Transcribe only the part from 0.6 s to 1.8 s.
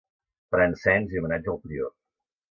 cens i homenatge al